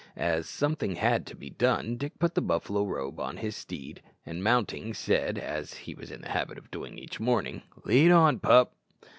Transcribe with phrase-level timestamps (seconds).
[0.15, 4.43] As something had to be done, Dick put the buffalo robe on his steed, and
[4.43, 8.73] mounting said, as he was in the habit of doing each morning, "Lead on, pup."